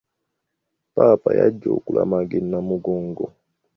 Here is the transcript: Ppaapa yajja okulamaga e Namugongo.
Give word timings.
Ppaapa 0.93 1.29
yajja 1.39 1.69
okulamaga 1.77 2.35
e 2.41 2.43
Namugongo. 2.49 3.25